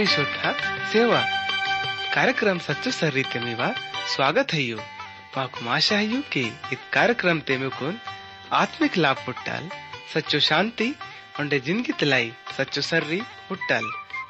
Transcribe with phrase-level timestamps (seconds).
[0.00, 1.18] कार्यक्रम सच्चो सर्री ಸೇವಾ
[2.14, 3.68] ಕಾರ್ಯಕ್ರಮ स्वागत है ಮೇವಾ
[4.12, 4.78] ಸ್ವಾಗತ माशा
[5.48, 6.44] है ಮಾಶಾಯು के
[6.74, 7.98] इत कार्यक्रम ते मेकुन
[8.60, 9.68] आत्मिक लाभ पुट्टाल
[10.14, 10.88] सच्चो शांति
[11.40, 13.86] उंडे ज़िंदगी तलाई सच्चो सर्री पुट्टाल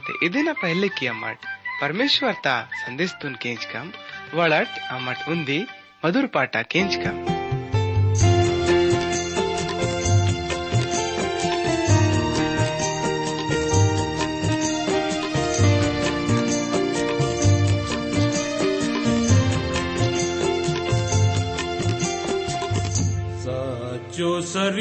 [0.07, 1.39] ते इदिना पहले किया मट।
[1.83, 3.93] परमेश्वर ता संदेश तुन केंच कम।
[4.39, 5.61] वड़ट अमट उन्दी
[6.05, 7.30] मधुर पाटा केंच कम।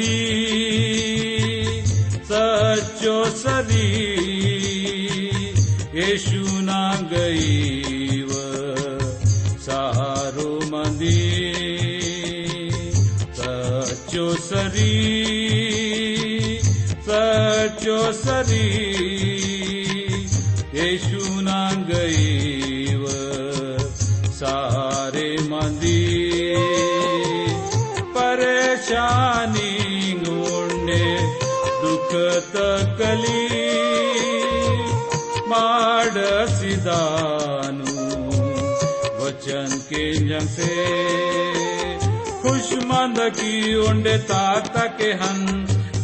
[0.00, 1.82] सरी
[2.30, 3.88] सच्चो सरी
[5.94, 6.82] येशू ना
[7.12, 8.30] गईव
[9.66, 11.18] सारो मंदी
[13.40, 14.96] सच्चो सरी
[17.08, 19.29] सच्चो सरी
[32.40, 33.40] दुख तकली
[36.30, 37.04] माडसिदानु
[39.20, 40.76] वचन के जंग से
[42.42, 43.52] खुशमंद की
[43.88, 45.40] उंडे ताक के हन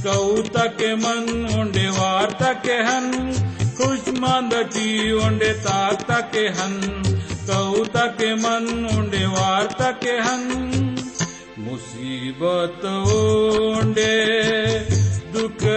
[0.06, 0.42] कऊ
[0.80, 1.24] के मन
[1.60, 3.08] उंडे वार के हन
[3.78, 6.74] खुशमंद की उंडे ताक के हन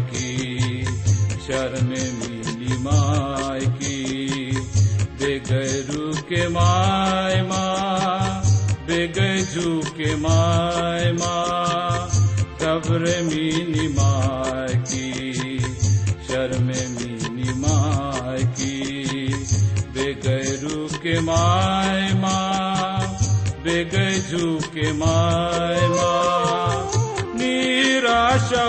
[0.00, 0.84] की
[1.46, 3.96] शर्म मीनी माय की।
[5.20, 8.42] बेगैरू के माय माँ,
[8.86, 12.08] बेगजू के माय माँ,
[12.62, 15.58] कब्र मीनी माय की
[16.28, 19.28] शर्म मीनी माय की।
[19.94, 23.18] बेगैरू के माय माँ,
[23.64, 26.90] बेगजू के माय माँ,
[27.34, 28.64] निराशा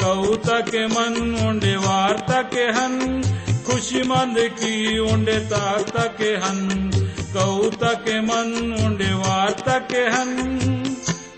[0.01, 1.15] कौता के मन
[1.47, 3.21] उंडे वार्ता के हन,
[3.67, 6.91] खुशमंद की उंडे ताता के हन,
[7.33, 10.31] कौता के मन उंडे वार्ता के हन।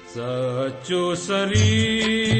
[0.09, 2.34] सचो सरी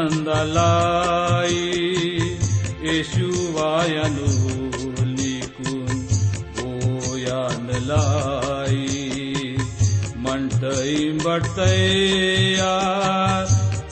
[0.00, 1.56] संगने हंदलाई
[2.84, 4.28] येशुवायनु
[5.08, 5.90] निकुन
[6.58, 8.94] बोयान लाई
[10.24, 12.76] मंडई बटया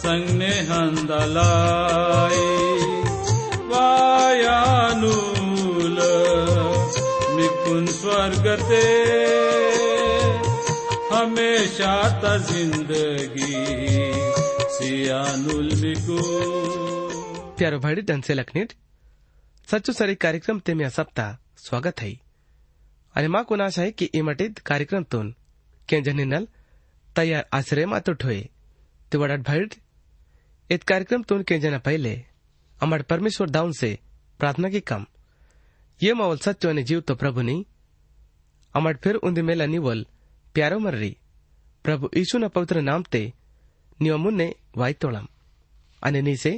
[0.05, 2.47] संगने हंदलाई
[3.73, 5.19] वायानूल
[7.37, 8.87] निकुन स्वर्गते।
[11.13, 13.88] हमेशा त ज़िंदगी
[17.59, 18.73] प्यारो भाड़ी ढंग से लखनीट
[19.67, 22.21] सच्चो सरी कार्यक्रम ते म्या सप्ताह स्वागत है।
[23.15, 25.35] अरे माँ को नाश है की इमटित कार्यक्रम तोन?
[25.89, 26.49] केंजनी नल,
[27.17, 28.49] तैयार आश्रय मातो ठोये
[29.13, 29.75] तो वडाट भाईट
[30.71, 32.25] इत कार्यक्रम तोन केंजना पहले।
[32.83, 33.99] अमर परमेश्वर दाउन से
[34.39, 35.07] प्रार्थना की कम।
[36.03, 37.67] ये मावल सच्चो ने जीव तो प्रभु नी।
[38.77, 40.07] अमर फिर उन्दे मेला निवल,
[40.55, 41.17] प्यारो मर्री।
[41.85, 43.33] प्रभु ईशु न पवित्र नाम ते
[44.00, 44.48] ನೀವು ಮುನ್ನೆ
[44.82, 45.26] ವಾಯ್ತೋಳಂ
[46.02, 46.54] ಅನೆ ನೀಸೆ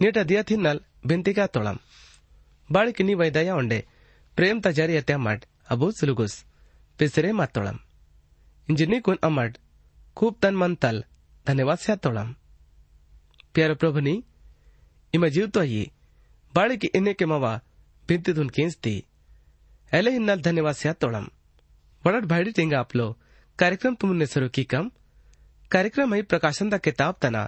[0.00, 1.78] ನೀಟ ದಿಯಥಿನ್ನಲ್ ಬೆಂತಿಗಾ ತೋಳಂ
[2.68, 3.78] ಬಾಳಿಕೆ ನೀ ವೈದಯ ಒಂಡೆ
[4.36, 5.44] ಪ್ರೇಮ್ ತಜಾರಿ ಅತ್ಯ ಮಾಡ್
[5.74, 6.36] ಅಬು ಸುಲುಗುಸ್
[6.98, 7.76] पिसरे मातोळम
[8.68, 9.52] इंजिनी कोण अमड
[10.16, 10.96] खूप तन मन तल
[11.46, 12.32] धन्यवाद स्यातोळम
[13.54, 14.14] प्यारो प्रभुनी
[15.14, 15.84] इमा जीवतो ही
[16.54, 17.46] ಬಾಳಿಕೆ ಇನ್ನೇಕೆ ಮವ
[18.08, 18.94] ಬಿಂತಿದುನ್ ಕೇನ್ಸ್ತಿ
[19.92, 21.26] एले हिन्नाल धन्यवाद स्यातोळम
[22.04, 23.06] वडट भाईडी टेंगा आपलो
[23.58, 24.84] कार्यक्रम तुमने सरो की कम
[25.73, 27.43] दा किताब तना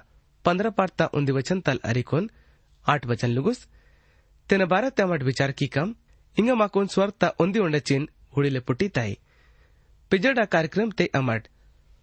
[0.45, 2.29] पंद्रह पाठ ता उन्दी वचन तल अरिकोन
[2.85, 3.59] आठ वचन लुगुस।
[4.49, 5.95] तेन बारह त्यामट विचार की कम,
[6.37, 8.07] इंग माकोन स्वर ता उन्दी उंडे चिन
[8.37, 9.17] हुड़ीले पुटी ताई।
[10.11, 11.47] पिजड़ा कार्यक्रम ते अमट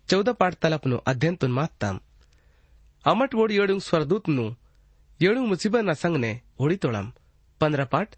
[0.08, 2.00] चौदह पाठ तलपनु अध्ययन तुन मात्ताम
[3.04, 4.44] अमट वोड येडुंग स्वरदूत नु
[5.20, 7.12] येडुंग मुसीबत ना संगने हुड़ी तोड़म।
[7.60, 8.08] पंद्रह पाठ,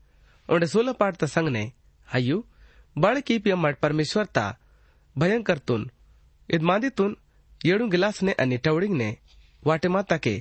[0.48, 1.64] उंडे सोलह पाठ ता संग ने
[2.08, 2.44] हयू
[2.96, 4.46] बड़ की पी अमट परमेश्वर ता
[5.16, 5.90] भयंकर तुन
[6.48, 7.16] इदमादी तुन
[7.65, 9.11] येडू गिलासने आणि टवडिंगने
[9.63, 10.39] वाटे माता के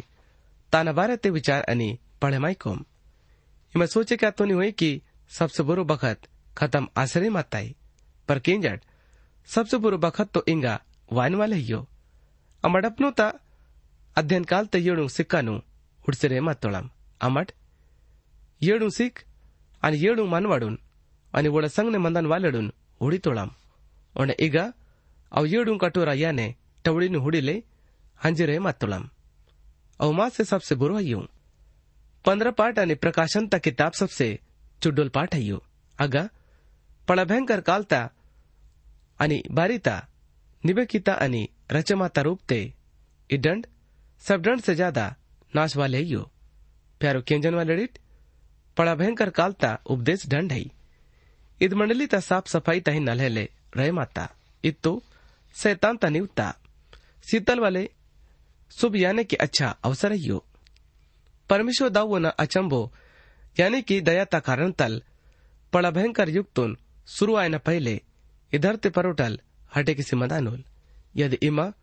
[0.72, 1.88] ताना बारे ते विचार आणि
[2.22, 2.82] पढ़े माई कोम
[3.74, 4.90] इमा सोचे क्या तो नहीं हुई कि
[5.30, 7.72] सबसे बुरो बखत खत्म आसरे माताई
[8.28, 8.80] पर केंजट
[9.48, 10.78] सबसे बुरो बखत तो इंगा
[11.12, 11.84] वाइन वाले हियो
[12.64, 13.30] अमड अपनो ता
[14.16, 15.54] अध्ययन काल ते येडू सिक्कानु
[16.04, 16.88] हुडसिरे मातोळम
[17.20, 17.52] अमट
[18.60, 19.18] येडू सिक
[19.82, 20.76] आणि येडू मानवाडून
[21.34, 23.48] आणि वड संगने मंदन वालडून हुडी तोळम
[24.16, 24.56] और ಈಗ
[25.32, 26.46] ಅವು ಏಡು ಕಟೋರ ಯಾನೆ
[26.85, 27.55] टवड़ी हुड़ीले
[28.21, 29.09] हंजरे मातुलम
[29.99, 31.19] अवमा से सबसे बुरो हयू
[32.25, 34.27] पंद्रह पाठ आणि प्रकाशन ता किताब सबसे
[34.81, 35.57] चुड्डोल पाठ हयू
[35.99, 36.23] अगा
[37.07, 38.07] पण भयंकर कालता
[39.19, 39.99] आणि बारीता
[40.63, 42.61] निबेकिता आणि रचमाता रूपते
[43.29, 43.65] इडंड
[44.23, 45.07] सब दंड से ज़्यादा
[45.53, 46.21] नाश वाले हयू
[47.01, 47.97] प्यारो केंजन वाले डिट
[48.77, 50.63] पड़ा भयंकर कालता उपदेश दंड है
[51.61, 54.27] इद मंडली ता साफ़ सफ़ाई तही नलहेले रहे माता
[54.63, 54.93] इतो
[55.55, 56.47] शैतान ता निवता
[57.23, 57.89] शीतल वाले,
[58.71, 60.45] शुभ यानी कि अच्छा अवसर यो।
[61.49, 62.93] परमेश्वर दाव न अचंबो
[63.59, 65.03] यानी कि दयाता कारण तल।
[65.73, 66.77] पड़ा भयंकर युक्तुन
[67.07, 68.01] शुरू आयना पहले,
[68.53, 69.39] इधर ते परोटल
[69.75, 70.63] हटे किसी मदानुल
[71.15, 71.73] यदि इमा,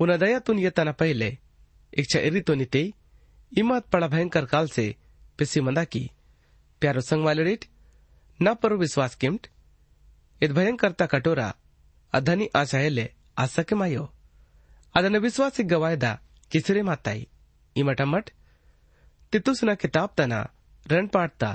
[0.00, 1.38] उन दयातुन येताना पहले
[1.94, 2.92] इच्छा इरी तो निते
[3.58, 4.94] इमात पड़ा भयंकर काल से
[5.38, 6.10] पिसी मंदा की।
[6.80, 7.64] प्यारो संग वाले रेट,
[8.42, 9.46] न परो विश्वास किमट,
[10.42, 11.54] इद भयंकरता कटोरा,
[12.12, 14.12] अधनी आशायले आसके मायो।
[14.95, 16.07] ಅದನ್ನು ವಿಶ್ವಾಸಿಗ ವಾಯ್ದ
[16.51, 17.23] ಕಿಸಿರೆ ಮಾತಾಯಿ
[17.75, 18.25] ಈ ಮಠಮಠ
[19.33, 20.41] तितुसना किताब तना
[20.85, 21.53] रण पाडता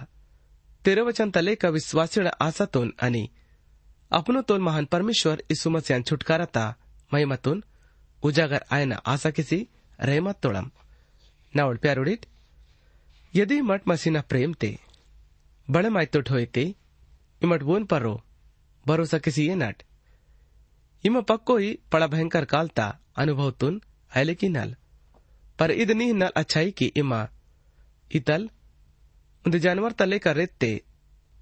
[0.84, 3.26] तेरवचन तले का विश्वासीण आसातून आणि
[4.10, 6.72] आपनो तोल महान परमेश्वर इसु मस्यान छुटकाराता
[7.10, 7.60] महिमातून
[8.22, 9.64] उजागर आयना आसा किसी
[9.98, 10.69] रहमत तोळम
[11.54, 12.26] नावड प्यारोडीट
[13.34, 14.75] यदि मठ मसीना प्रेम ते
[15.69, 16.65] बड़े मायतो ठोय ते
[17.43, 18.15] इमट बोन परो
[18.86, 19.82] भरोसा किसी ये नट
[21.03, 23.81] इम पक्को ही पड़ा भयंकर कालता अनुभवतून
[24.17, 24.75] आयले की नल।
[25.59, 27.27] पर इद नी नल अच्छाई की इमा।
[28.11, 28.49] इतल
[29.45, 30.71] उन जानवर तले का रेते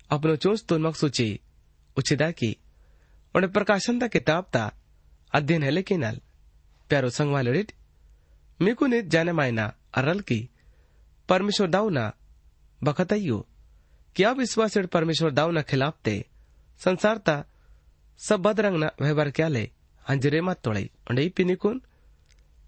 [0.09, 1.39] अपनो चोंस तुन मकसूची
[1.97, 2.55] उचिदा की
[3.35, 4.71] उन्हें प्रकाशन ता किताब ता
[5.33, 6.19] अध्ययन है लेकिन नल।
[6.89, 7.71] प्यारो संग वाले रिट,
[8.59, 10.49] मिकु ने जाने मायना अरल की,
[11.29, 12.13] परमेश्वर दाऊ ना
[12.83, 13.45] बखतइयो।
[14.15, 16.25] क्या विश्वास परमेश्वर दाऊ ना खिलाफते
[16.79, 17.35] संसार ता
[18.19, 19.69] सब बदरंग ना व्यवहार क्या ले
[20.05, 21.81] अंजरे मत तोड़े उन्हें पिनिकुन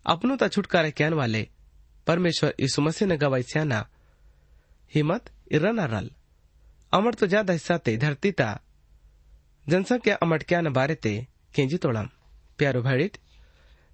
[0.05, 1.48] अपनो ता छुटकारे क्यान वाले
[2.08, 3.79] परमेश्वर यीशु मसीह ने गवाई स्याना
[4.93, 6.10] हिम्मत इरन अरल
[6.93, 8.48] अमर तो ज़्यादा हिस्सा ते धरती ता
[9.67, 11.13] जनसंख्या अमट क्या न बारे ते
[11.55, 12.08] केंजी तोड़म
[12.60, 13.17] प्यारो भाड़ित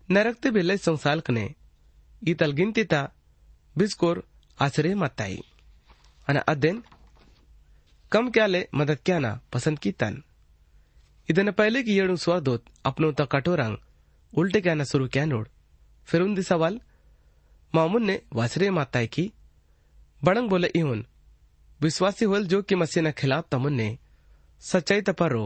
[0.09, 1.45] नरकते बिल्ले संसाल कने
[2.21, 3.01] ईतल गिनती ता
[3.75, 4.23] बिस्कोर
[4.57, 5.41] आश्रय मताई
[6.27, 6.83] अना अध्ययन
[8.11, 10.23] कम क्या ले मदद क्या ना पसंद की तन
[11.28, 13.80] ಇದನ್ನ ಪೈಲೆಗೆ ಏಳು ಸ್ವರ್ದೋತ್ ಅಪ್ನೋ ತ ಕಟೋರಂಗ್
[14.32, 15.48] ಉಲ್ಟೆ ಕ್ಯಾನ ಸುರು ಕ್ಯಾ ನೋಡ್
[16.08, 16.80] फिर उन सवाल
[17.74, 19.24] मामुन ने वासरे माताए की
[20.22, 21.04] बड़ंग बोले इहुन
[21.80, 23.88] विश्वासी होल जो कि मसीह न खिलाफ तमुन ने
[24.62, 25.44] सच्चाई त पर रो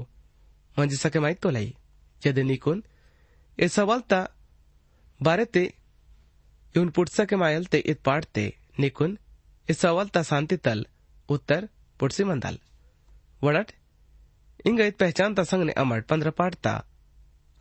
[0.76, 1.68] मंज सके माई तो लाई
[2.22, 2.82] यदि निकुन
[3.58, 4.20] ए सवाल ता
[5.20, 5.64] बारे ते
[6.74, 8.44] इहुन पुटसा के मायल ते इत पाठ ते
[8.80, 9.18] निकुन
[9.68, 10.86] इस सवाल ता शांति तल
[11.28, 11.68] उत्तर
[12.00, 12.58] पुटसी मंदल
[13.42, 13.72] वड़ट
[14.67, 15.03] ಇಂಗೈತ್
[15.45, 16.73] संग ने अमर पंद्र पाठता।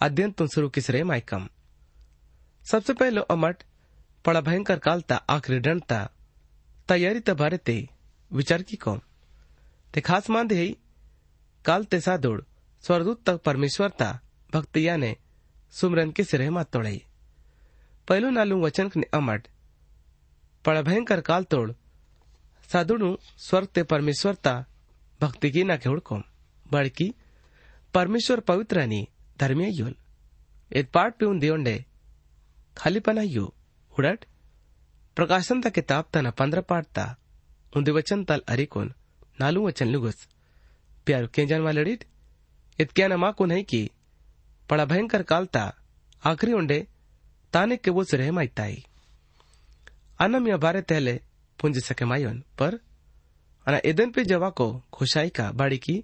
[0.00, 1.48] अध्ययन तुम शुरू किस रे माइकम
[2.66, 3.62] सबसे पहले अमट
[4.24, 5.98] पड़ा भयंकर कालता आखिरी डंडता
[6.88, 7.88] तैयारी तबारे ते,
[8.30, 9.00] विचार की कौम
[9.94, 10.76] ते खास मान दे
[11.64, 12.40] काल ते सादुड़
[12.84, 14.10] स्वर्दूत तक परमेश्वर ता
[14.52, 15.16] भक्तिया ने
[15.74, 17.02] सुमरन के सिरे मत तोड़ाई
[18.08, 19.48] पहलो नालू वचन ने अमट
[20.64, 21.70] पड़ा भयंकर काल तोड़
[22.68, 23.02] साधुड़
[23.40, 24.54] स्वर्ग ते परमेश्वर ता,
[25.20, 26.22] भक्ति की ना के हुड़कोम
[26.74, 27.08] ಬಳಿಕಿ
[27.94, 29.02] ಪರಮೇಶ್ವರ್ ಪವಿತ್ರನಿ
[29.40, 29.92] धर्मियोल
[30.70, 31.72] एक पाठ पिऊन देवंडे
[32.76, 33.44] खालीपणा यो
[33.92, 34.24] उडट
[35.16, 37.04] प्रकाशन ता किताब तना पंद्रह पाठ ता
[37.72, 38.92] उन्दे वचन तल अरिकोन
[39.40, 40.18] नालू वचन लुगस
[41.06, 42.04] प्यार केंजन वाले डिट
[42.78, 43.82] इतक्या नमा को नहीं की
[44.68, 45.64] बड़ा भयंकर काल ता
[46.22, 46.78] आखिरी उंडे
[47.52, 48.76] ताने के वो रह माइताई
[50.20, 51.14] अनम या बारे तहले
[51.58, 52.78] पुंज सके मायोन पर
[53.66, 56.02] अना ईदन पे जवा को खुशाई का बाड़ी की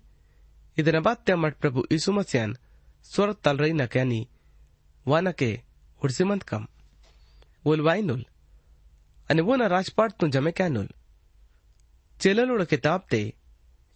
[0.77, 2.55] ಇದರ ಮತ್ತೆ ಮಟ್ ಪ್ರಭು ಇಸುಮಸ್ಯಾನ್
[3.07, 4.21] ಸ್ವರ ತಲ್ರೈನ ಕ್ಯಾನಿ
[5.07, 5.51] ವಾನಕೆ
[6.03, 6.65] ಹುಡ್ಸಿಮಂತ್ ಕಂ
[7.65, 8.25] ಓಲ್ ವಾಯ್ನುಲ್
[9.31, 10.91] અને વોના રાજપાટનું જમે ક્યાનુલ
[12.21, 13.21] ચેલલોડ કિતાબ તે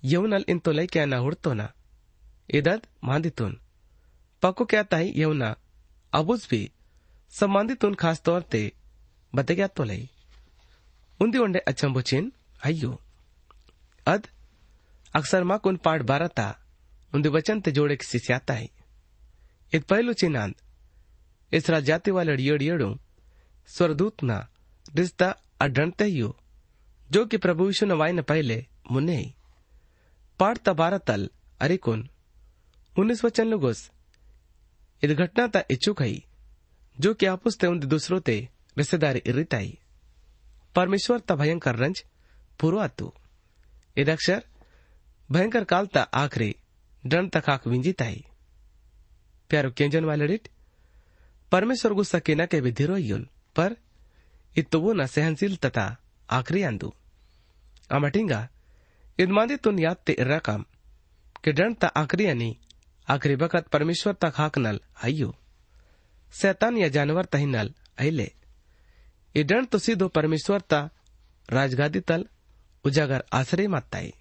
[0.03, 1.69] યવનલ ઇન્તો લઈ ક્યાના હુડતોના
[2.49, 3.55] ઇદદ માંદિતુન
[4.43, 5.55] પકો ક્યા તાઈ યવના
[6.13, 6.67] અબુજ ભી
[7.33, 8.63] સમાંદિતુન ખાસ તોર તે
[9.33, 10.05] બતે ગયા તો લઈ
[11.21, 12.27] ઉંદી ઓંડે અચંબો ચીન
[12.63, 12.95] અય્યો
[14.07, 14.23] અદ
[15.15, 16.53] અક્ષર માં કુન પાઠ બારતા
[17.14, 18.70] उन्दी वचन ते जोड़े किसी स्याता है
[19.74, 20.56] इत पहलू चिनांद
[21.52, 22.90] इसरा जाति वाले डियडियडू
[23.70, 24.38] स्वरदूत ना
[24.96, 25.30] रिश्ता
[25.62, 26.36] अडंते हियो
[27.10, 28.58] जो कि प्रभु यीशु नवाई न पहले
[28.92, 29.20] मुन्ने
[30.40, 31.30] पाठ तबारा तल
[31.62, 32.08] अरिकुन
[32.96, 33.90] उन्नीस वचन लुगोस
[35.04, 36.14] ಇದು ಘಟನಾತ ಇಚ್ಚುಕೈ
[36.98, 38.34] जो कि आपस ते उन दूसरों ते
[38.78, 39.72] रिश्तेदारी इरिताई
[40.76, 41.98] परमेश्वर ता भयंकर रंज
[42.60, 43.08] पूरो आतु
[43.98, 44.42] इद अक्षर
[45.30, 46.48] भयंकर काल ता आखरी
[47.05, 48.25] डन तकाक विंजी ताई।
[49.51, 50.49] प्यारो केंजन वाले डिट,
[51.53, 53.27] परमेश्वर गु सकीना के विधिरो युल
[53.57, 53.77] पर
[54.57, 55.87] इतवो न सहनशील तथा
[56.29, 56.93] आखरी आंदू।
[57.91, 58.49] अमटिंगा
[59.19, 60.65] इदमांदी तुन याद ते इर्रा काम,
[61.45, 62.57] के डन ता आखरी यानी
[63.09, 65.35] आखरी बकत परमेश्वर तक हाक नल आइयो।
[66.33, 68.31] सैतान या जानवर तही नल अले
[69.35, 70.89] ये तो सीधो परमेश्वर ता
[71.49, 72.27] राजगादी तल
[72.85, 74.13] उजागर आश्रय मत माताई।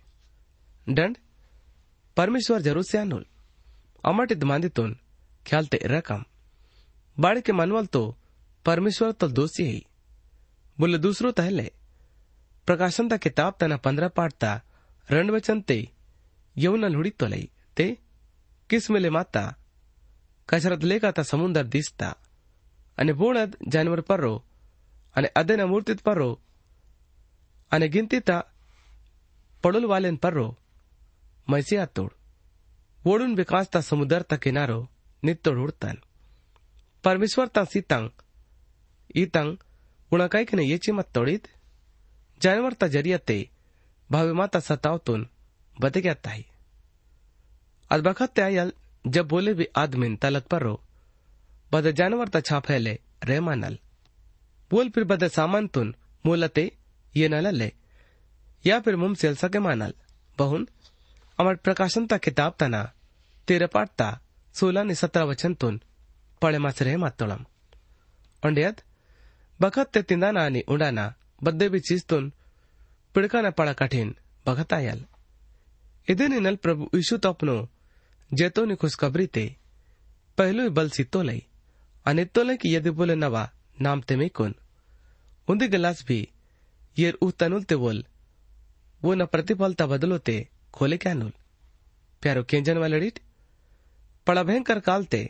[0.87, 1.17] डंड
[2.18, 3.24] से अनुल
[4.04, 4.96] अमट मांदितुन
[5.46, 6.24] ख्यालते रकम
[7.16, 8.04] बाड़ी के मनवल तो
[8.64, 9.84] परमेश्वर तो दोषी ही
[10.78, 11.70] बोले दूसरो तहले
[12.68, 14.52] प्रकाशन ता किताब तना पंद्रह पाठता
[15.08, 15.78] रण वचन ते
[16.56, 17.86] यौन हुड़ी तो लई ते
[18.70, 19.44] किस मिले माता
[20.48, 22.08] કસરત લેખાતા સમુદર દિસતા
[22.98, 24.34] અને બોળદ જાનવર પરરો
[25.16, 26.30] અને અદેના મૂર્તિત પરરો
[27.72, 28.40] અને ગિનતીતા
[29.64, 30.16] પડુલ વાલેન
[31.49, 34.79] मैसिया तोड ओडून विकास ता समुद्र ता किनारो
[35.23, 35.91] नितोड़ उड़ता
[37.03, 38.09] परमेश्वर ता सीतांग
[39.17, 39.55] ई तंग
[40.11, 41.47] उणा ये किने येची मत तोडीत
[42.41, 43.37] जानवर ता ज़रिया ते
[44.09, 46.43] भावे माता सताव तुन सतावतून क्या ताई
[47.91, 48.71] अदबखत त्या यल
[49.05, 50.75] जब बोले भी आदमिन तलक पर रो
[51.71, 52.97] बद जानवर ता छा छाफेले
[53.29, 53.77] रेमानल
[54.71, 55.93] बोल फिर बद सामान तुन
[56.25, 56.65] मोलते
[57.13, 57.71] ये नल ले
[58.63, 59.93] या फिर मुम सेल सके मानल
[60.37, 60.67] बहुन
[61.39, 62.81] आमट प्रकाशनता किताब ताना,
[63.47, 64.07] तेरा पाठता
[64.55, 65.79] सोला ने सतरा वचनतून
[66.41, 67.43] पळे माचरे मातोळम
[68.43, 68.81] ओंड्यात
[69.59, 71.05] बखत ते तिंदाना आणि उंडाना
[71.43, 72.29] बद्दे बी चीजतून
[73.15, 74.11] पिडकाना पळा कठीण
[74.45, 74.99] बघत आयल।
[76.07, 77.57] इदेने नल प्रभु यीशु तोपनो
[78.31, 79.45] जेतो ने खुशखबरी ते,
[80.37, 81.39] पहलू बल सी तोलई
[82.05, 83.47] आणि तोले की यदि बोले नवा
[83.79, 84.55] नाम ते मेकून
[85.47, 86.19] उंदी गलास भी,
[86.97, 88.05] येर उह ते बोल,
[89.01, 90.37] वो न प्रतिफलता बदलो ते
[90.73, 91.31] खोले क्या नुल?
[92.23, 93.19] प्यारो केंजन वाले डिट
[94.27, 95.21] पड़ा भयंकर काल ते,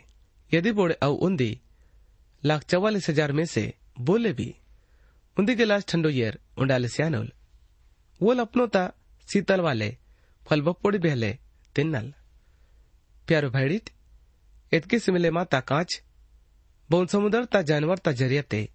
[0.50, 1.50] यदि बोड़े औ उन्दी
[2.42, 3.62] लाख चौवालीस हज़ार में से
[4.00, 4.54] बोले भी।
[5.36, 7.30] उन्दी गिलास ठंडो येर, उंडाले सियानुल
[8.20, 8.82] वो अपनो ता
[9.28, 9.96] शीतल वाले,
[10.46, 11.32] फल बपोड़ी बहले
[11.76, 12.12] तिन्नल
[13.28, 13.90] प्यारो भैडित
[14.72, 16.00] इतके सिमिले माता कांच,
[16.90, 18.68] बोन समुद्र ता जानवर ता जरियते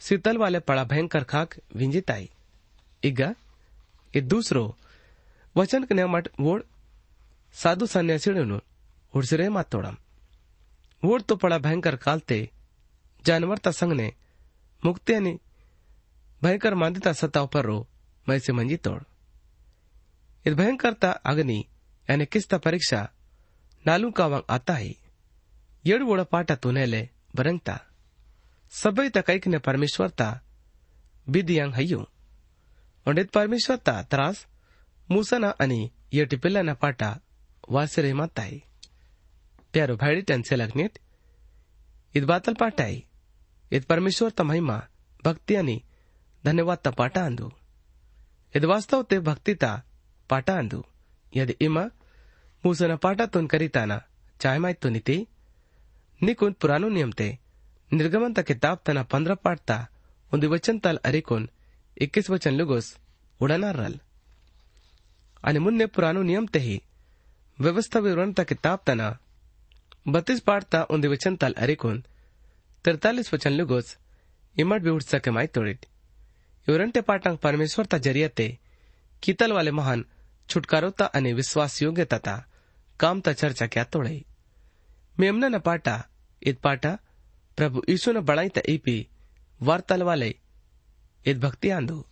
[0.00, 2.28] शीतल वाले पड़ा भयंकर खाक विंजिताई।
[3.02, 3.34] इगा
[4.14, 4.64] ये दूसरो
[5.56, 6.28] वचन के मट
[11.04, 12.50] वोड तो पड़ा भयंकर कालते
[13.24, 14.14] जानवर संग ने
[14.84, 15.38] मुक्ति आणि
[16.42, 17.88] भयंकर मांदिता सताव पर रो
[18.28, 19.02] मैसे मंजी तोड़।
[20.46, 21.64] इस भयंकरता अग्नि,
[22.10, 23.10] यानी किस्ता परीक्षा,
[23.86, 24.94] नालू का वंग आता है।
[25.86, 27.80] येड़ वोड़ा पाटा तुनेले बरंगता
[28.70, 30.40] सबै ता। कैक ने परमेश्वर ता,
[31.28, 32.00] बिदियांग हयु
[33.06, 34.46] उंडेत परमेश्वर ता त्रास
[35.10, 35.78] મૂસાના અને
[36.12, 37.14] યટી પિલ્લાના પાટા
[37.68, 38.58] વાસરેમાં તાઈ
[39.72, 40.94] પ્યારો ભાઈડી ટેન્સે લગ્નિત
[42.14, 43.00] ઈદ બાતલ પાટાઈ
[43.72, 44.88] ઈદ પરમેશ્વર તમહીમાં
[45.24, 45.76] ભક્તિ અને
[46.44, 47.48] ધન્યવાદતા પાટા આંધુ
[48.54, 49.76] ઈદ વાસ્તવ તે ભક્તિતા
[50.30, 50.80] પાટા આંધુ
[51.32, 51.88] યદ ઇમા
[52.64, 54.02] મૂસાના પાટા તુન કરિતાના
[54.40, 55.16] ચાયમાય તુનિતિ
[56.20, 57.28] નિકુંદ પુરાનો નિયમ તે
[57.90, 59.76] निर्गमन तक किताब तना पंद्रह पाठता
[60.32, 61.48] उन वचन तल अरिकोन
[61.96, 62.86] इक्कीस वचन लुगोस
[63.40, 63.94] उड़ाना रल
[65.44, 66.82] અને મુન્ને ಪುರಾಣો ನಿಯಮ ತೆಹಿ
[67.60, 69.00] ವ್ಯವಸ್ಥಾ ವಿವರಣತ ಕಿತಾಬ ತನ
[70.06, 72.02] 32 ಪಾಠತಾ ಒಂದು ವಚನ ತಲ್ ಅರಿಕೋನ್
[72.88, 73.96] 43 ವಚನ ಲುಗೋಸ್
[74.58, 75.86] ಇಮಟ್ ಬಿಹುಡ್ಸ ಕಮಾಯ್ ತೋಡಿಟ್
[76.68, 78.60] ಇವರಂತೆ ಪಾಠಾಂಗ ಪರಮೇಶ್ವರ ತ ಜರಿಯತೆ
[79.22, 80.04] ಕಿತಲ್ ವಾಲೆ ಮಹಾನ್
[80.48, 82.46] છુટકારોતા અને વિશ્વાસ યોગ્યતા તા
[82.96, 84.26] કામતા ચર્ચા ક્યાં તોળાઈ
[85.18, 86.08] મેમના પાટા
[86.46, 86.98] ઈદ પાટા
[87.56, 89.08] પ્રભુ ઈસુને બળાઈતા ઈપી
[89.62, 90.30] વાર્તાલ વાલે
[91.26, 92.06] ઈદ ભક્તિ આંધુ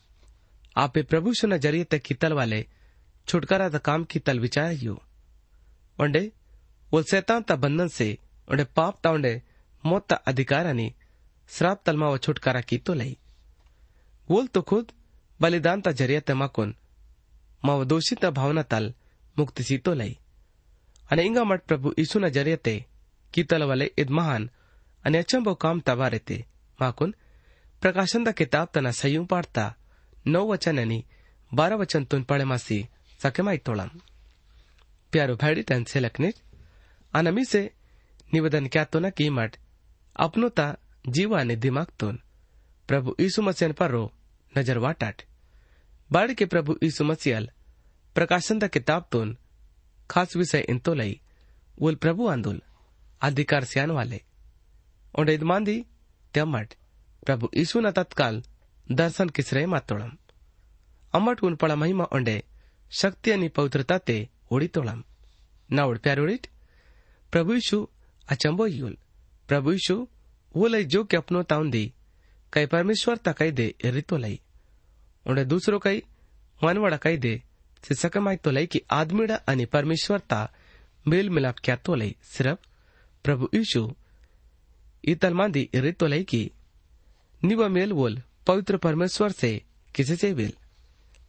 [0.76, 2.68] આપે પ્રભુ સુના જરિયતે કિતલ વાલે
[3.28, 4.99] छुटकारा का काम की तल विचार यू।
[5.99, 6.30] उंडे
[6.92, 8.18] वो सैतान ता बंधन से,
[8.49, 9.42] उंडे पाप ता उंडे
[9.85, 10.92] मौत ता अधिकार ने
[11.50, 13.16] श्राप तलमा व छुटकारा की तो लई।
[14.28, 14.92] वोल तो खुद
[15.40, 16.75] बलिदान ता ज़रिया तमा कुन
[17.62, 18.92] माव दोषी ता भावना तल
[19.37, 20.18] मुक्ति सी तो लई।
[21.11, 22.85] अने इंगा मठ प्रभु ईसु न ज़रिया ते
[23.35, 24.50] की तल वाले इद महान
[25.04, 26.44] अने अचंभव काम तबा रहते
[26.78, 27.14] माकुन,
[27.82, 29.75] प्रकाशन द किताब तना संयु पाड़ता
[30.26, 31.04] नौ वचन अनि
[31.52, 32.87] बारह वचन तुन पड़े मासी
[33.21, 33.87] सख्यमायतोळा
[35.13, 36.31] प्यारो भैडी त्यांचे लखने
[37.15, 37.63] अनमीसे
[38.33, 39.57] निवेदन क्यातो ना की मठ
[40.17, 40.73] अपनो ता
[41.15, 42.17] जीव आणि दिमाग तोन
[42.89, 44.05] प्रभु ईसु मसियन पर रो
[44.53, 45.23] नज़र वाटाट
[46.11, 47.49] बाड़ के प्रभु ईसु मसियल
[48.17, 49.37] प्रकाशन किताब तोन
[50.11, 51.21] खास विषय इन तो लई
[51.79, 52.61] वोल प्रभु आंदोल
[53.21, 54.21] अधिकार सियान वाले
[55.15, 55.77] ओंडे इदमान दी
[56.35, 56.75] त्या मठ
[57.27, 58.43] प्रभु ईसु न तत्काल
[58.87, 60.11] दर्शन किसरे मातोड़म
[61.15, 62.43] अमट उन पड़ा महिमा ओंडे
[62.92, 65.02] पवित्रता ते ओड़ी तोड़म
[65.71, 66.47] ना उड़ प्यार उड़िट
[67.32, 67.86] प्रभु यीशु
[68.30, 68.97] अचंबो यूल
[69.49, 70.06] प्रभु यीशु
[70.56, 71.93] वो लई जो के अपनो ताउंदी
[72.52, 74.41] कई परमेश्वर ता कई दे रितो लई
[75.26, 76.02] उन्हें दूसरों कई
[76.65, 77.43] मनवड़ा कई दे
[77.84, 80.49] से सकमाई तो लई कि आदमीड़ा अनि परमेश्वरता
[81.08, 82.58] मेल मिलाप क्या तो लई सिर्फ़
[83.25, 83.49] प्रभु
[85.04, 86.50] इतल मांदी रितो लई की
[87.45, 89.63] निव मेल बोल पवित्र परमेश्वर से
[89.95, 90.52] किसी से बिल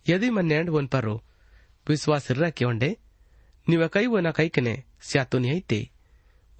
[0.07, 1.28] यदि मन नेंड वन परो विश्वास
[1.88, 2.96] रह के ओंडे
[3.66, 4.74] निव कई वना कई कने
[5.08, 5.80] स्यातो नहीं ते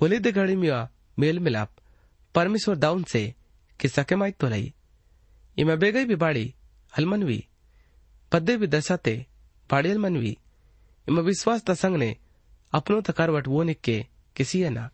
[0.00, 0.74] ಒಲಿದ ಗಡಿಮಿಯ
[1.20, 1.76] ಮೇಲ್ಮಿಲಾಪ್
[2.34, 3.24] ಪರಮೇಶ್ವರ್ ದೌನ್ ಸೆ
[3.80, 4.66] कि सके माई तो लई
[5.56, 6.42] इमे बेगई भी बाड़ी
[6.92, 7.38] हलमनवी
[8.32, 9.14] पद्दे भी दशाते
[9.70, 10.30] बाड़ी हलमनवी
[11.06, 12.10] इमे विश्वास द संग ने
[12.72, 13.96] अपनो त करवट वो निक्के
[14.36, 14.84] किसी है ना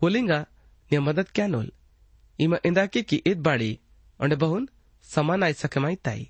[0.00, 0.38] बोलिंगा
[0.90, 1.68] ने मदद क्या नोल
[2.38, 3.70] इमे इंदाके की ईद बाड़ी
[4.20, 4.68] और बहुन
[5.04, 6.28] समान आई सके माई ताई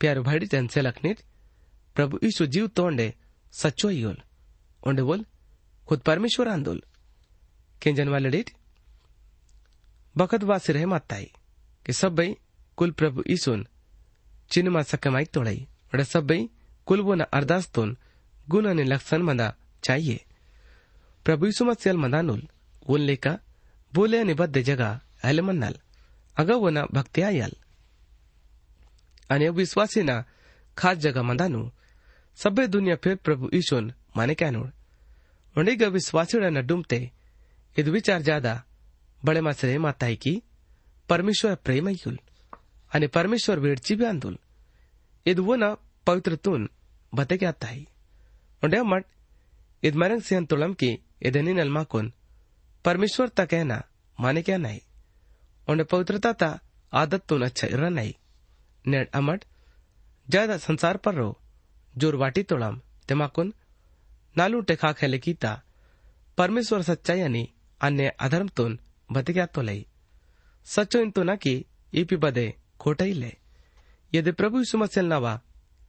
[0.00, 1.14] प्यार भाड़ी जन से लखने
[1.96, 3.06] प्रभु यीशु जीव तोंडे
[3.54, 4.16] सच्चो योल
[4.82, 5.24] ओंडे बोल
[5.88, 6.80] खुद परमेश्वर आंदोल
[7.82, 8.50] केंजन वाले डेट
[10.14, 11.30] बखत वासी रहे माताई
[11.86, 12.36] कि सब भाई
[12.78, 13.66] कुल प्रभु ईसुन
[14.50, 16.48] चिन्ह मा सकमाई तोड़ाई और सब भाई
[16.86, 17.96] कुल वो न अरदास तोन
[18.46, 19.48] गुण ने लक्षण मंदा
[19.84, 20.20] चाहिए
[21.26, 22.46] प्रभु यीशु मसीह मंदानुल
[22.86, 23.38] उन लेका
[23.92, 25.78] बोले निबद्ध जगह अहल मन्नल
[26.36, 27.54] अग वो न भक्ति आयल
[29.30, 30.16] અને વિશ્વાસીના
[30.76, 31.64] ખાસ જગા મંદાનું
[32.41, 34.73] ಸಭೆ ದುನಿಯಾ ಫೇರ್ ಪ್ರಭು ಈಶೋನ್ ಮಾನೆಕ್ಯಾ ನೋಡ್
[35.57, 36.99] ಒಂಡೀಗ ವಿಶ್ವಾಸಿಗಳನ್ನ ಡುಂಬ್ತೆ
[37.77, 38.49] ಇದು ವಿಚಾರ ಜಾದ
[39.25, 40.33] ಬಳೆ ಮಾಸರೆ ಮಾತಾಯ್ಕಿ
[41.07, 42.19] ಪರಮೇಶ್ವರ ಪ್ರೇಮ ಯುಲ್
[42.91, 44.35] आणि परमेश्वर वेळची भी आंदोल।
[45.25, 45.67] इद वो ना
[46.07, 46.69] पवित्रतून
[47.13, 47.81] बते के आता ही?
[48.63, 49.03] उंडे मट,
[49.83, 50.89] इद मरंग सिंह तुलम की
[51.25, 52.11] ईदनी नलमा कुन,
[52.85, 53.77] परमेश्वर ता कहना
[54.17, 54.79] माने क्या नहीं?
[55.67, 56.49] उन्हें पवित्रता ता
[56.93, 58.13] आदत तुन अच्छा इरा नहीं।
[58.85, 59.45] नेट अमट,
[60.27, 61.37] ज़्यादा संसार पर रहो
[61.93, 62.75] ज़ोर वाटितोळाम
[63.09, 63.53] तेमाकुन
[64.35, 65.51] नालू टेखा खेले कीता।
[66.37, 67.43] परमेश्वर सच्चाईनी
[67.81, 69.61] अन्य अधर्मतुन भोल तो
[70.67, 71.53] सच्चोइंतो ना कि
[71.93, 72.45] ईपिबदे बदे
[72.79, 73.31] खोटईले
[74.13, 75.13] यदि प्रभु यीशु मसील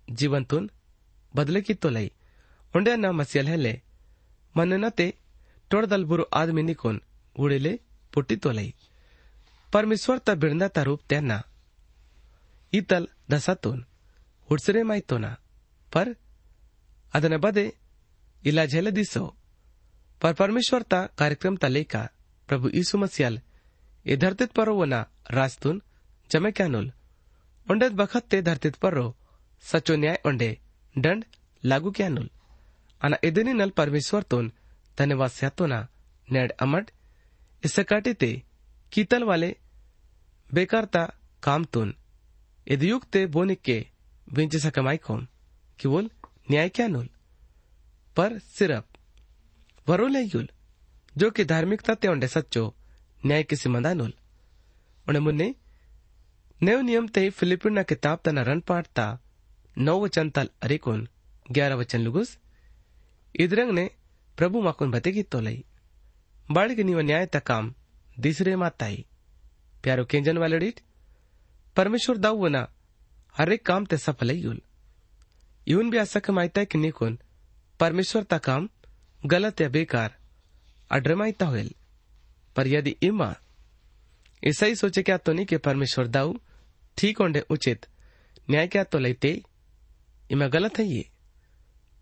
[0.08, 0.70] जीवन तुन
[1.34, 2.10] बदले कितोलई
[2.74, 3.10] उंड्या ना
[3.46, 3.74] है ले।
[4.54, 5.06] मन ते
[5.70, 6.74] टोडदल बुरु आदमी
[8.12, 8.74] पुटी तो लई।
[9.72, 11.42] परमेश्वर तब बिरंदा रूप तैना
[12.72, 13.84] इतल धसातून
[14.48, 15.36] हुडसरे तो ना।
[15.95, 16.11] ಪರ್
[17.13, 17.65] ಅದನ ಬದೆ
[18.43, 19.25] ಇಲ್ಲ ಜಲದಿಸೋ
[20.21, 22.01] पर परमेश्वर ता कार्यक्रम ता लेका
[22.49, 23.39] प्रभु यीशु मसीहल
[24.05, 24.99] ए धरतीत परो वना
[25.31, 25.81] राजतून
[26.29, 26.85] जमे क्यानोल
[27.67, 29.03] ओंडेत बखत ते धरतीत परो
[29.63, 30.49] सचो न्याय ओंडे
[30.95, 31.23] दंड
[31.63, 32.29] लागू क्यानोल
[33.01, 34.51] अना एदनी नल परमेश्वर तोन
[34.97, 35.79] धन्यवाद स्यातोना
[36.27, 36.91] नेड अमट
[37.63, 38.31] इससे काटे ते
[38.91, 39.51] कीतल वाले
[40.49, 41.03] बेकारता
[41.43, 41.95] काम तोन
[42.67, 43.77] एदयुग ते बोनिक के
[44.27, 45.27] विंच सकमाई खोम
[45.80, 46.10] कि बोल
[46.50, 47.08] न्याय क्यानोल
[48.16, 48.84] पर सिर्फ़
[49.90, 50.48] वरोले युल
[51.16, 51.94] जो कि धार्मिकता
[53.26, 54.14] न्याय किसी मंदानुल
[55.08, 55.54] उन्हें मुन्ने
[56.62, 59.18] नेव नियम ते फिलिपिन किताब तना रन पाठता
[59.78, 61.08] नौ वचन तल अरेकोन,
[61.52, 62.38] ग्यारह वचन लुगुस,
[63.40, 63.90] इदरंग ने
[64.36, 65.64] प्रभु माकुन भतेगी तो लई
[66.50, 67.74] बाळगी नीव न्याय काम,
[68.18, 69.06] दिसरे माताई।
[69.82, 70.38] प्यारो केंजन
[75.68, 77.18] युल भी असक माहिती की निकून
[77.80, 78.68] परमेश्वर काम
[79.26, 80.16] गलत या बेकार
[80.90, 81.74] अड्र होईल
[82.56, 83.34] पर यदि इमा
[84.44, 86.34] ही सोचे क्या तो नहीं कि परमेश्वर दाऊ,
[86.96, 87.86] ठीक होंडे उचित,
[88.50, 89.42] न्याय क्या तो लेते?
[90.30, 91.08] इमा गलत है ये।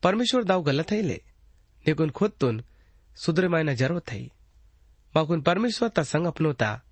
[0.03, 1.23] परमेश्वर दाऊ गलत है ले
[1.87, 2.64] लेकिन खुद तुन
[3.16, 4.23] सुधरे मायना ज़रूरत है।
[5.16, 6.83] माकुन परमेश्वर ता संग अपनोता,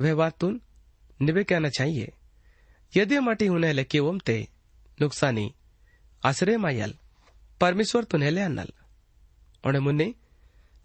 [0.00, 0.60] वह बात तुन
[1.22, 2.12] निबे कहना चाहिए।
[2.96, 4.48] यदि माटी उन्हें लेके ओमते
[4.97, 5.45] नुकसानी
[6.23, 6.91] आश्रय मायल
[7.61, 8.73] परमेश्वर तुन्हेले ಅನ್ನಲ್
[9.63, 10.07] ಒಣೆ ಮುನ್ನೆ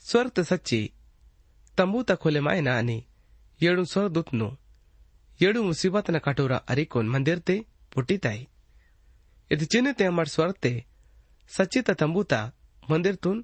[0.04, 0.80] ಸ್ವರ್ತ ಸಚ್ಚಿ
[1.78, 2.98] ತಂಬೂತ ಖೋಲೆ ಮಾಯನ ಅನಿ
[3.60, 4.48] ಏಳು ಸ್ವರ್ದುತ್ನು
[5.40, 7.56] ಏಳು ಮುಸೀಬತ್ನ ಕಟೋರ ಅರಿಕೋನ್ ಮಂದಿರ್ತೆ
[7.92, 8.44] ಪುಟ್ಟಿತಾಯಿ
[9.50, 10.72] ಇದು ಚಿನ್ನತೆ ಅಮ್ಮಡ್ ಸ್ವರ್ತೆ
[11.50, 12.34] ಸಚ್ಚಿತ ತಂಬೂತ
[12.82, 13.42] ಮಂದಿರ್ತುನ್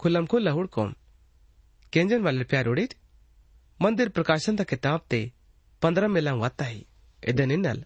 [0.00, 0.92] खुल्लम खुल्ला हुड़कोम
[1.92, 2.94] केंजन वाले प्यार उड़ित
[3.80, 5.20] मंदिर प्रकाशन तक किताब ते
[5.82, 6.78] पंद्रह मेला वाता ही
[7.22, 7.78] इधन इन्नल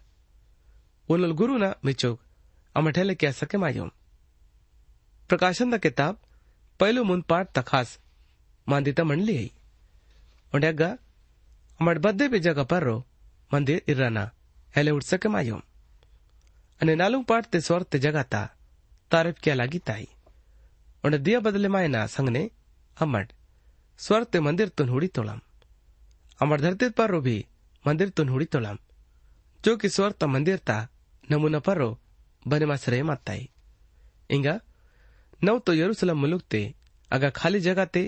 [1.10, 2.18] ओलल गुरु ना मिचोग।
[2.76, 3.90] अमठेले कह सके मायोम।
[5.28, 6.18] प्रकाशन द किताब,
[6.80, 7.98] पहलू मुन पाठ तखास
[8.68, 9.50] मंदिता मंडली है
[10.54, 10.88] उन्हेंगा
[11.80, 13.06] अमठ बद्दे पे जगह पर रो
[13.54, 14.30] मंदिर इराना
[14.76, 15.62] हेले उठ सके मायोम।
[16.80, 18.42] अने नालू पाठ ते स्वर ते जगह ता,
[19.10, 20.08] तारिफ क्या लगी ताई।
[21.04, 22.50] उन्हें दिया बदले माय ना संगने
[22.96, 23.32] अमठ
[23.98, 25.40] स्वर ते मंदिर तुन तुनहुड़ी तोलम।
[26.42, 27.46] अमर धरती पर रो भी
[27.86, 28.78] मंदिर तुन तुनहुड़ी तोलम।
[29.64, 30.88] जो कि स्वर ता मंदिर ता
[31.30, 31.82] नमूना पर
[32.48, 33.48] बने माताई
[34.30, 34.58] इंगा
[35.44, 36.62] नव तो यरूशलम मुलुक ते
[37.10, 38.02] अगा खाली जगह ते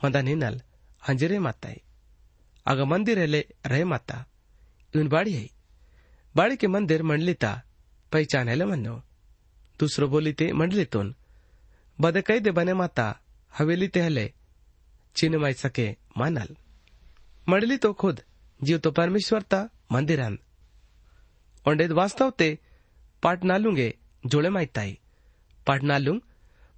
[0.00, 0.60] मदा निनल
[1.08, 1.80] हंजरे माताई
[2.66, 4.24] अगा मंदिर हेले रहे माता
[4.94, 5.48] इवन है
[6.34, 7.52] बाड़ी के मंदिर मंडलिता
[8.12, 8.94] पहचान हेले मन्नो
[9.80, 11.14] दूसरो बोली ते मंडली तुन
[11.98, 13.06] बदे कई दे बने माता
[13.52, 14.26] हवेली ते हले
[15.16, 15.86] चिन्ह माई सके
[16.18, 16.56] मानल
[17.46, 18.20] मंडली तो खुद
[18.60, 19.60] जीव तो परमेश्वर ता
[19.92, 20.38] मंदिरान
[21.66, 22.58] ओंडेद वास्तव ते
[23.22, 23.88] पाटनालुंगे
[24.26, 24.98] जोड़े माईताई
[25.66, 26.20] पाटनालुंग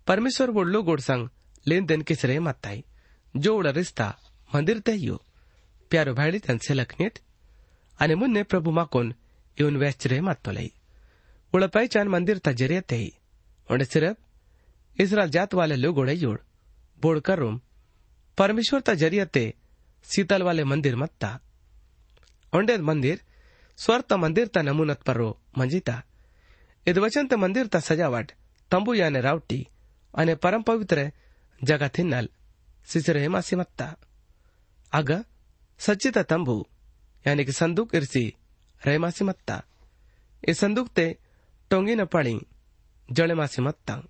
[0.07, 1.29] परमेश्वर वडलो गोड सांग
[1.67, 2.85] लेन देन किसरे माताई
[3.37, 4.09] जो उडा रिस्ता
[4.55, 5.17] मंदिर तय्यो
[5.91, 7.19] प्यारो भायडी त्यांचे लखनीट
[8.01, 9.15] आणि मुन्ने प्रभु माकोन
[9.61, 10.73] येऊन वेचरे मातोलाई
[11.55, 13.13] पहचान मंदिर ता ते
[13.71, 14.19] उड़े सिर्फ़
[15.03, 16.39] इसराइल जात वाले लोग उड़े। योड़
[17.03, 17.61] बोड़ रूम।
[18.39, 18.95] परमेश्वर ता
[19.25, 19.55] ते
[20.05, 21.41] शीतल वाले मंदिर मत्ता।
[22.55, 23.21] ओंडे मंदिर
[23.77, 26.07] स्वर त સ્વર ત મંદિર તા નમૂનત પર્રો મંજીતા
[26.87, 28.33] ઈદ વચન ત મંદિર તા સજાવટ
[29.21, 29.69] रावटी,
[30.15, 31.13] अने परम पवित्र
[31.65, 32.29] પરમ थी नल,
[32.85, 33.97] सिसर हेमा सिमत्ता।
[34.93, 35.25] अग
[35.79, 36.67] सचित तंबू,
[37.27, 38.35] यानी कि संदूक इरसी
[38.87, 39.63] रेमासी सिमत्ता।
[40.49, 41.19] ये संदूक ते
[41.71, 44.03] टोंगी न पड़ी, जड़े जड़ेमासी मत्ता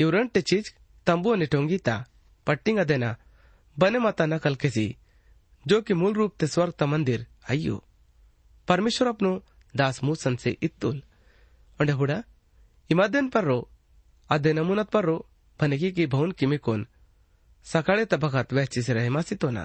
[0.00, 0.70] यूरंट चीज़,
[1.06, 2.06] तंबू ने टोंगी ता,
[2.46, 3.16] पट्टिंग देना
[3.78, 4.96] बने माता नकल किसी,
[5.66, 7.84] जो कि मूल रूप ते स्वर्ग का मंदिर आइयो
[8.68, 9.32] परमेश्वर अपनो
[9.74, 11.02] दास मूसन से इत्तुल
[11.80, 12.22] अंडे हुडा
[12.90, 13.58] इमादन पर रो
[14.30, 15.16] आधे नमुनत पर रो
[15.60, 16.86] भनगी की भवन किमिकोन
[17.66, 19.64] सकाळे तबकात वैचिस रहमासी तो ना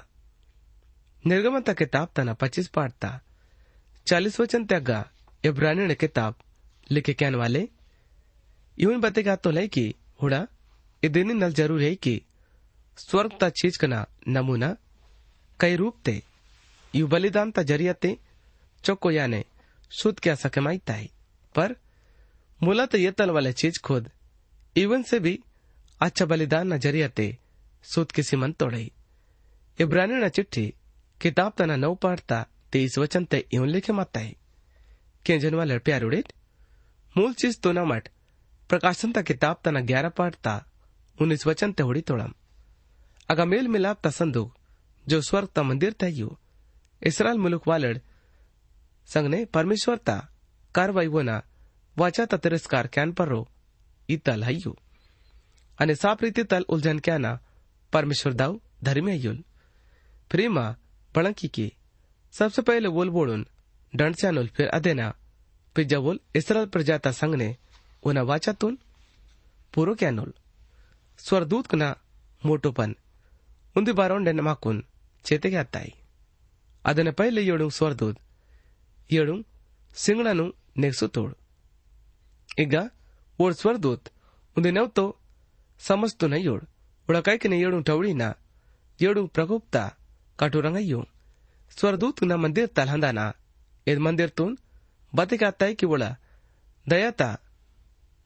[1.24, 3.18] निर्गमता किताब तना पच्चीस पाठता
[4.06, 5.02] चालीस वचन त्यागा
[5.44, 6.34] इब्रानी ने किताब
[6.90, 7.68] लिखे कैन वाले
[8.78, 9.84] यूँ बतेगा तो लय की
[10.22, 10.46] हुड़ा
[11.02, 12.20] इदिनी नल ज़रूर है कि
[12.98, 14.74] स्वर्ग ता चीज़ कना नमूना
[15.60, 16.22] कई रूप ते
[16.94, 18.16] यू बलिदान ता ज़रिया ते
[18.84, 19.44] याने
[19.90, 21.08] शुद्ध क्या सके माईता है
[21.54, 21.74] पर
[22.60, 24.10] मूलत ये तल वाले चीज़ खुद।
[24.76, 25.38] इवन से भी
[26.00, 27.36] अच्छा बलिदान न ज़रिया ते
[27.84, 28.90] शुद्ध किसी मन तोड़ई।
[29.78, 30.66] इब्रानी न चिट्ठी,
[31.20, 34.34] किताब तना नौ पाठता तेईस वचन ते इवन लिखे माता है
[35.26, 36.32] के जनवा लड़ प्यार उड़ित
[37.16, 38.08] मूल चीज़ तो न मट,
[38.70, 40.54] प्रकाशन ता किताब तना ग्यारह पाठता
[41.18, 42.32] उन्नीस वचन ते होड़ी तोड़म।
[43.28, 44.54] अगा मेल मिलाप ता संदूक,
[45.06, 46.36] जो स्वर्ग ता मंदिर था यू
[47.02, 47.98] इसराइल मुलुक वालड़
[49.08, 50.16] संगने परमेश्वर ता
[50.74, 51.30] ಕಾರ್ಯವೈವನ
[51.96, 52.86] વાચા તતરસ્કાર
[53.18, 53.40] पर रो
[54.08, 54.74] ઈ તલ હૈયું
[55.78, 57.32] અને સાપ રીતે તલ ઉલઝન ક્યાના
[57.92, 58.52] परमेश्वर दाऊ,
[58.84, 59.38] धर्म હૈયુલ
[60.30, 60.64] प्रेमा
[61.14, 61.66] पणकी के,
[62.32, 63.46] सबसे पहले वोल बोलून
[63.92, 65.08] डणच्यानुल फिर अदेना
[65.76, 67.56] फिर जवोल इसराइल प्रजाता संगने,
[68.02, 68.78] उना वाचातून
[69.74, 70.32] पुरो क्यानुल।
[71.18, 71.88] स्वरदूत कना
[72.42, 72.94] मोटोपन
[73.76, 74.84] उंदी बारोंडे नमाकून
[75.24, 75.90] चेते घ्याताई
[76.84, 78.16] अदेने पहले योड़ू स्वरदूत
[79.19, 79.35] ಏಳು
[79.95, 80.45] ಸಿಂಗಣನು
[80.83, 81.35] ನೆಗ್ಸು ತೋಡು
[82.63, 82.75] ಈಗ
[83.39, 84.07] ಓಡ್ ಸ್ವರ್ದೂತ್
[84.55, 85.05] ಉಂದಿ ನೆವ್ತೋ
[85.79, 86.63] ಸಮಸ್ತು ನಯ್ಯೋಡ್
[87.09, 88.25] ಉಳಕಾಯ್ಕಿನ ಏಳು ಟವಳಿನ
[88.99, 89.77] ಏಳು ಪ್ರಕೋಪ್ತ
[90.39, 91.01] ಕಾಟುರಂಗಯ್ಯೋ
[91.77, 93.19] ಸ್ವರ್ದೂತನ ಮಂದಿರ ತಲ್ಹಂದಾನ
[93.87, 94.55] ಇದ್ ಮಂದಿರ್ತೂನ್
[95.13, 96.03] ಬತಿಗಾತಾಯಿ ಕಿವಳ
[96.85, 97.21] ದಯಾತ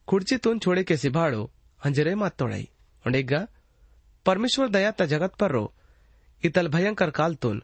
[0.07, 1.41] खुर्चीतून छोड़े के सिभाड़ो
[1.81, 2.63] अंजरे मात तोड़ई
[3.05, 3.39] उंडेगा
[4.25, 5.61] परमेश्वर दयाता जगत पर रो
[6.43, 7.57] इतल भयंकर कालतून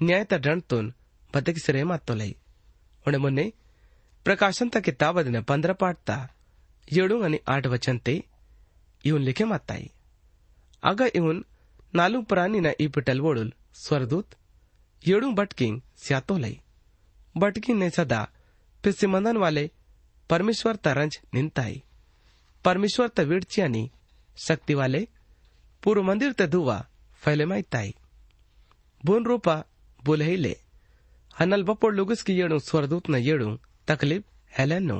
[0.00, 0.86] न्यायता दंडतून
[1.32, 2.30] बतक सिरे मात तोलई
[3.05, 3.45] हुन मुने
[4.25, 6.11] ಪ್ರಕಾಶಂತ ಕಿತಾಬದಿನ ಪಂದ್ರ ಪಾಡ್ತ
[6.87, 8.13] ಏಳು ಅನಿ ಆಟ ವಚಂತೆ
[9.03, 9.87] ಇವನ್ ಲಿಖೆ ಮತ್ತಾಯಿ
[10.83, 11.41] ಆಗ ಇವನ್
[11.93, 13.51] ನಾಲು ಪ್ರಾಣಿನ ಈ ಪಿಟಲ್ವೋಡುಲ್
[13.83, 14.33] ಸ್ವರ್ದೂತ್
[15.03, 16.53] ಏಳು ಬಟ್ಕಿಂಗ್ ಸ್ಯಾತೋಲೈ
[17.35, 18.19] ಬಟ್ಕಿಂಗ್ ने सदा
[18.83, 19.63] पिसिमंदन वाले
[20.29, 21.75] परमेश्वर तरंज निंताई
[22.65, 23.81] परमेश्वर त विड़चियानी
[24.37, 25.01] शक्ति वाले
[25.83, 26.77] पूर्व मंदिर ते धुआ
[27.23, 27.89] फैलेमाई ताई
[29.03, 29.55] बुन रूपा
[29.99, 30.53] बोले ले
[31.35, 33.49] हनल बपोर लुगस की येणु स्वरदूत न येणु
[33.87, 34.23] तकलीफ़ ತಕ್ಲೀಬ್
[34.57, 34.97] ಹೆಲೆನ್ನು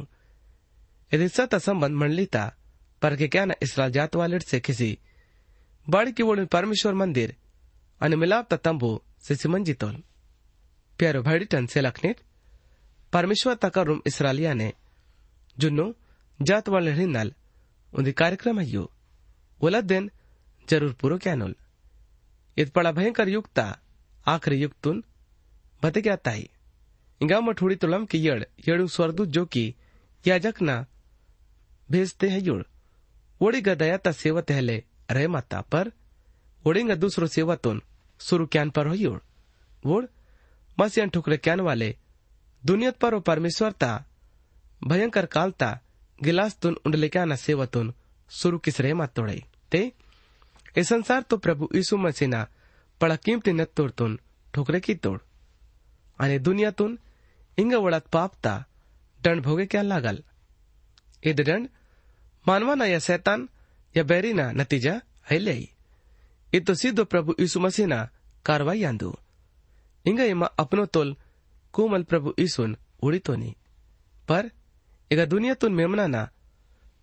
[1.11, 2.43] रिश्ता संबंध मंडलिता
[3.01, 4.89] पर के क्या न इसराइल जात वाले से किसी
[5.87, 7.35] बड़ की ओर परमेश्वर मंदिर
[8.01, 8.89] अनुमिलाप तंबू
[9.25, 9.95] से सिमंजितोल
[10.99, 12.13] प्यारो भाई टन से लखने
[13.13, 14.69] परमेश्वर तक रूम इसरालिया ने
[15.57, 15.87] जुन्नो
[16.39, 17.33] जात वाले नल
[17.93, 18.83] उनके कार्यक्रम है यो
[19.59, 20.09] ओला दिन
[20.67, 21.55] ज़रूर पूरो क्या नोल
[22.57, 24.73] इत पड़ा भयंकर युक्ता था आखिरी युग
[25.84, 26.46] ಬತೆಗೆ ಆತಾಯಿ
[27.20, 29.62] इंगा मठोड़ी तुलम की यड़ यड़ू स्वरदूत जो की
[30.24, 30.76] याजक ना
[31.88, 32.62] भेजते हैं युड़
[33.40, 34.76] ओड़ी गदया ता सेवत हले
[35.16, 35.90] रहे माता पर
[36.64, 37.82] ओड़ेंग दूसरो सेवतुन
[38.20, 39.20] सुरु क्यान पर हो युड़
[39.84, 40.04] वोड़
[40.78, 41.90] मसियन ठुकरे क्यान वाले
[42.62, 43.92] दुनियत पर परमेश्वर ता
[44.82, 45.70] भयंकर कालता
[46.18, 47.94] गिलास तुन उंडले क्या न सेवतुन
[48.30, 49.40] सुरु किसरे मत तोड़े
[49.72, 49.82] ते
[50.74, 52.46] ए संसार तो प्रभु यीशु मसीह ना
[53.00, 54.20] पड़ा कीमती न तोड़तुन
[54.54, 55.20] ठोकरे की तोड़
[56.18, 56.96] आणि दुनियातून
[57.58, 58.58] इंग वळात पापता
[59.20, 60.20] दंड भोगे क्या लागल
[61.22, 61.66] इद दंड
[62.46, 63.46] मानवाना या शैतान
[63.94, 64.94] या बैरीना नतीजा
[65.30, 65.38] है
[66.52, 67.98] ये तो सीधो प्रभु यीशु मसीह ना
[68.46, 69.12] कार्रवाई आंदू
[70.04, 71.14] इंग इमा अपनो तोल
[71.74, 73.54] कोमल प्रभु यीशुन उड़ीतोनी
[74.28, 74.48] पर
[75.10, 76.28] इग दुनियातून मेमनाना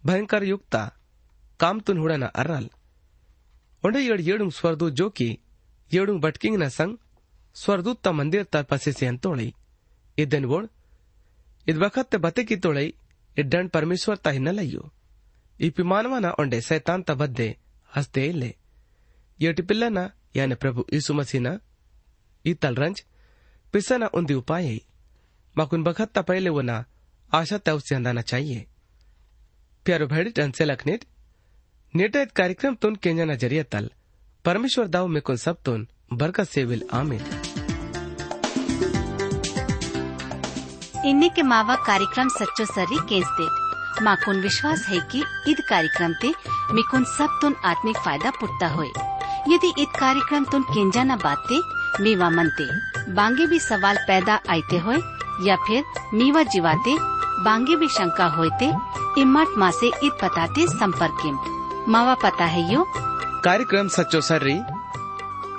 [0.03, 0.81] भयंकर युक्ता
[1.59, 2.67] कामतून हुडाना अर्रल
[3.83, 5.27] ಒಂಡೆ ಏಳು ಏಳು ಸ್ವರ್ದು ಜೋಕಿ
[5.91, 6.95] ಏಳು ಬಟ್ಕಿಂಗ್ನ ಸಂಗ್
[7.55, 9.47] ಸ್ವರ್ದೂತ್ತ ಮಂದಿರ ತ ಪಸಿಸಿ ಅಂತೋಳಿ
[10.17, 10.67] ಇದ್ದನ್ ಗೋಳ್
[11.67, 12.87] ಇದ್ ಬಖತ್ ಬತೆ ಕಿ ತೋಳೈ
[13.37, 14.83] ಇಡ್ಡಣ್ ಪರಮೇಶ್ವರ್ ತ ಹಿನ್ನಲಯ್ಯೋ
[15.59, 17.49] ಈ ಪಿಮಾನವನ ಒಂಡೆ ಸೈತಾನ್ ತ ಬದ್ದೆ
[17.89, 18.51] ಹಸ್ತೆ ಇಲ್ಲೆ
[19.39, 19.99] ಏಟಿ ಪಿಲ್ಲನ
[20.37, 21.47] ಯಾನೆ ಪ್ರಭು ಯೀಸು ಮಸೀನ
[22.45, 23.01] ಈ ತಲ್ರಂಜ್
[23.73, 24.77] पिसना उन्दी उपाय है
[25.55, 26.75] मकुन बखत ता पहले वो ना
[27.31, 28.65] आशा तय उससे अंदाना चाहिए
[29.85, 31.03] प्यारो भेड़ी टन से लखनेट
[31.93, 33.89] नेटा कार्यक्रम तुन केंजा नजरिया तल
[34.45, 37.24] परमेश्वर दाव में कुन सब तुन बरकत सेविल आमिर
[41.06, 46.32] इन्हीं के मावा कार्यक्रम सच्चो सर्री केस देत माकुन विश्वास है कि ईद कार्यक्रम ऐसी
[46.74, 48.84] मिकुन सब तुन आत्मिक फ़ायदा पुटता हो
[49.52, 51.60] यदि ईद कार्यक्रम तुन केंजा न बाते
[52.02, 52.66] मीवा मनते
[53.12, 54.92] बांगे भी सवाल पैदा आते हो
[55.46, 56.96] या फिर मीवा जीवाते
[57.44, 58.72] बांगे भी शंका होते
[59.20, 61.26] इम्मत माँ ऐसी ईद बताते संपर्क
[61.88, 62.84] मावा पता है यो?
[63.44, 64.60] कार्यक्रम सच्चो सर्री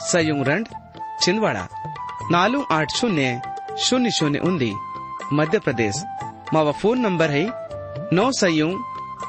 [0.00, 0.68] सयूंग रंड
[1.22, 1.68] छिंदवाड़ा।
[2.30, 3.40] नालू आठ शून्य
[3.78, 4.74] शून्य शून्य उन्दी,
[5.32, 6.04] मध्य प्रदेश।
[6.54, 7.50] मावा फ़ोन नंबर है,
[8.12, 8.80] नौ सयुंग,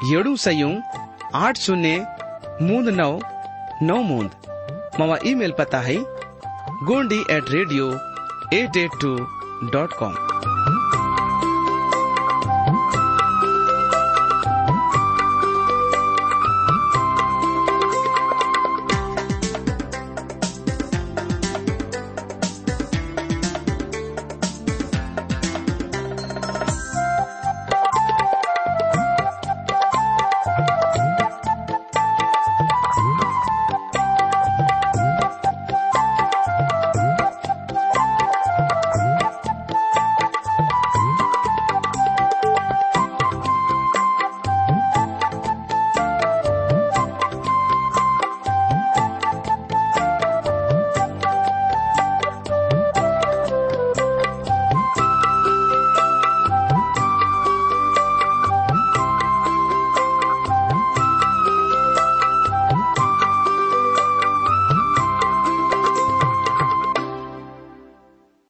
[0.04, 0.82] येड़ू सयुंग,
[1.34, 2.06] आठ शून्य,
[2.62, 3.20] मूंद नौ
[3.82, 4.30] नौ मूंद।
[5.00, 5.96] मावा ईमेल पता है,
[6.84, 7.92] Gondi at radio
[8.54, 9.16] eight eight two
[9.70, 10.14] dot com